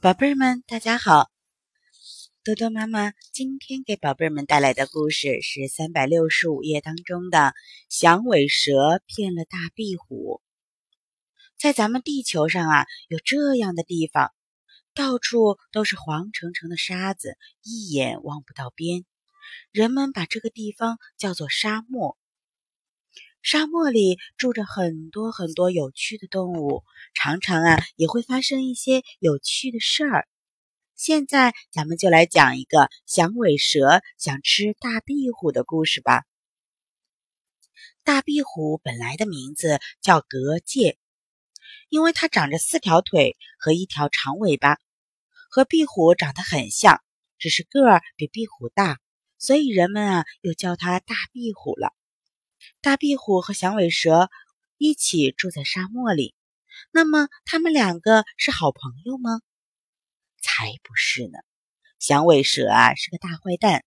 [0.00, 1.28] 宝贝儿们，大家好！
[2.44, 7.38] 多多妈妈今天给宝贝儿们带来的故事是三百六十五页当中的
[7.88, 10.40] 《响尾蛇骗了大壁虎》。
[11.58, 14.32] 在咱们地球上啊，有这样的地方，
[14.94, 19.04] 到处都是黄澄澄的沙子，一眼望不到边。
[19.72, 22.16] 人们把这个地方叫做沙漠。
[23.42, 26.84] 沙漠里住着很多很多有趣的动物，
[27.14, 30.28] 常常啊也会发生一些有趣的事儿。
[30.94, 36.24] 现在咱们就来讲一个响尾蛇想吃大壁虎的故事吧。
[38.02, 40.98] 大壁虎本来的名字叫格介，
[41.88, 44.78] 因为它长着四条腿和一条长尾巴，
[45.48, 47.00] 和壁虎长得很像，
[47.38, 48.98] 只是个儿比壁虎大，
[49.38, 51.94] 所以人们啊又叫它大壁虎了。
[52.80, 54.30] 大壁虎和响尾蛇
[54.76, 56.34] 一起住在沙漠里，
[56.92, 59.40] 那么他们两个是好朋友吗？
[60.40, 61.38] 才不是呢！
[61.98, 63.84] 响尾蛇啊是个大坏蛋，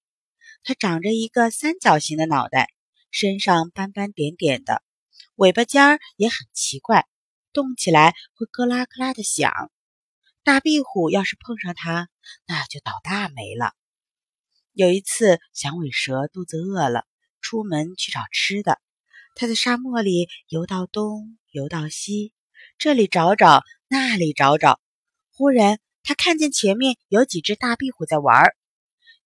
[0.64, 2.68] 它长着一个三角形的脑袋，
[3.10, 4.84] 身上斑斑点点的，
[5.36, 7.08] 尾巴尖儿也很奇怪，
[7.54, 9.72] 动起来会咯啦咯啦的响。
[10.44, 12.10] 大壁虎要是碰上它，
[12.46, 13.74] 那就倒大霉了。
[14.74, 17.06] 有一次，响尾蛇肚子饿了。
[17.52, 18.80] 出门去找吃的，
[19.36, 22.32] 他在沙漠里游到东，游到西，
[22.78, 24.80] 这里找找，那里找找。
[25.34, 28.56] 忽然，他看见前面有几只大壁虎在玩儿。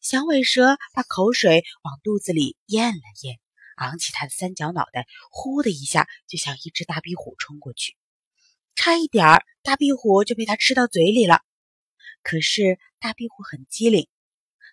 [0.02, 3.38] 响尾蛇把口水往肚子里咽了咽，
[3.76, 7.96] 昂起它的三角脑袋，呼的一下就向一只大壁虎冲过去。
[8.74, 11.42] 差一点儿，大壁虎就被它吃到嘴里了。
[12.24, 14.08] 可是大壁虎很机灵，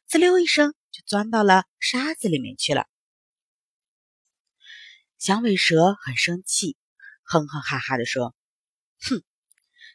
[0.06, 2.86] 滋溜一声就钻到了沙子里面去了。
[5.22, 6.76] 响尾蛇很生气，
[7.22, 8.34] 哼哼哈哈地说
[9.08, 9.22] ：“哼，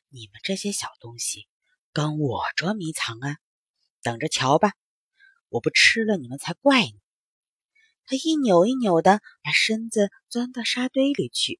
[0.07, 1.49] 你们这些小东西，
[1.91, 3.35] 跟我捉迷藏啊！
[4.01, 4.71] 等着瞧吧，
[5.49, 6.93] 我不吃了你们才怪呢！”
[8.07, 11.59] 它一扭一扭的把身子钻到沙堆里去，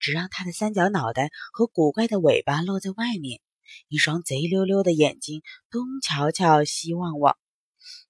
[0.00, 3.40] 只让它的三角脑袋和古怪的尾巴露在外面，
[3.86, 7.38] 一双贼溜溜的眼睛东瞧瞧西望望，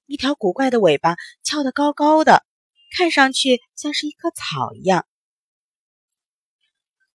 [0.06, 2.47] 一条古怪的尾巴翘得高高的。
[2.97, 5.05] 看上去像是一棵草一样。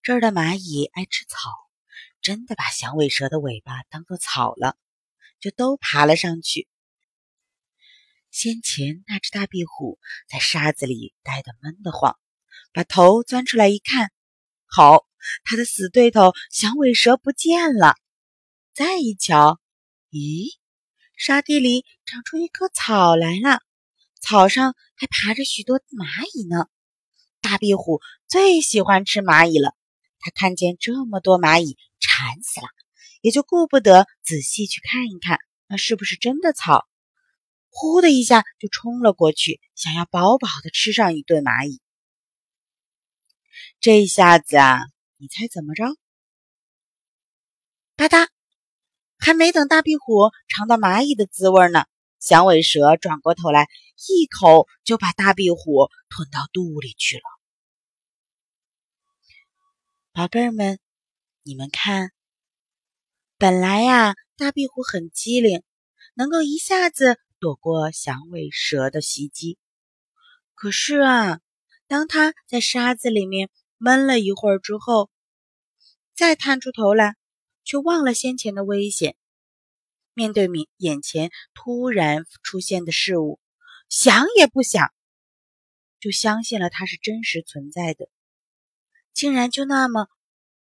[0.02, 1.50] 这儿的蚂蚁爱吃草，
[2.22, 4.76] 真的把响尾蛇的尾巴当做草了，
[5.40, 6.68] 就都爬了上去。
[8.30, 12.20] 先前那只大壁虎在沙子里待得闷得慌，
[12.74, 14.12] 把头钻出来一看，
[14.66, 15.08] 好，
[15.46, 17.96] 它的死对头响尾蛇不见了。
[18.74, 19.62] 再一瞧，
[20.12, 20.58] 咦，
[21.16, 23.62] 沙地里长出一棵草来了。
[24.20, 26.68] 草上还爬着许多蚂蚁呢，
[27.42, 29.76] 大壁虎最喜欢吃蚂蚁了。
[30.20, 32.68] 它看见这么多蚂蚁，馋死了，
[33.22, 36.88] 也就顾不得仔细去看一看，那是不是真的草。
[37.70, 41.82] 呼的一下就冲了过去，想要饱饱的吃上一顿蚂蚁。
[43.80, 44.80] 这下子啊，
[45.18, 45.86] 你猜怎么着？
[47.96, 48.28] 吧嗒，
[49.18, 51.86] 还没等大壁虎尝到蚂蚁的滋味呢。
[52.20, 53.68] 响尾蛇转过头来，
[54.08, 57.24] 一口就把大壁虎吞到肚里去了。
[60.12, 60.80] 宝贝儿们，
[61.44, 62.12] 你们看，
[63.38, 65.64] 本来呀，大壁虎很机灵，
[66.14, 69.58] 能够一下子躲过响尾蛇的袭击。
[70.56, 71.40] 可是啊，
[71.88, 75.10] 当它在沙子里面闷了一会儿之后，
[76.14, 77.16] 再探出头来，
[77.64, 79.16] 却忘了先前的危险。
[80.20, 83.40] 面对面眼前突然出现的事物，
[83.88, 84.94] 想也不想，
[86.02, 88.10] 就相信了它是真实存在的，
[89.14, 90.10] 竟然就那么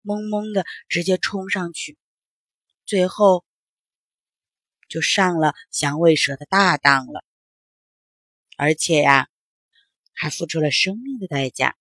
[0.04, 1.98] 懵懵的直接冲上去，
[2.86, 3.44] 最后
[4.88, 7.26] 就上了响尾蛇的大当了，
[8.58, 9.28] 而且呀，
[10.14, 11.76] 还付出了生命的代价。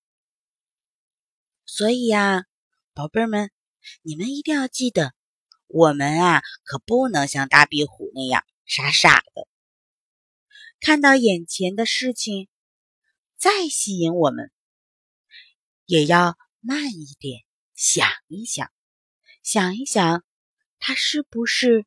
[1.66, 2.46] 所以呀，
[2.94, 3.50] 宝贝们，
[4.00, 5.15] 你们一定要记得。
[5.68, 9.48] 我们啊，可不能像大壁虎那样傻傻的，
[10.80, 12.48] 看到眼前的事情
[13.36, 14.52] 再吸引我们，
[15.84, 17.42] 也要慢一点，
[17.74, 18.70] 想一想，
[19.42, 20.24] 想一想，
[20.78, 21.84] 它是不是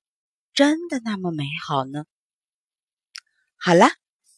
[0.54, 2.06] 真的那么美好呢？
[3.56, 3.90] 好了，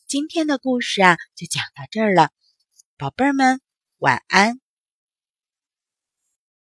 [0.07, 2.31] 今天的故事啊，就讲到这儿了，
[2.95, 3.59] 宝贝儿们，
[3.97, 4.60] 晚安。